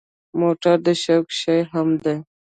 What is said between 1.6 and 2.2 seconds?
هم دی.